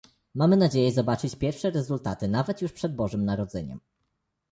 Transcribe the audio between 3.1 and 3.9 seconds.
Narodzeniem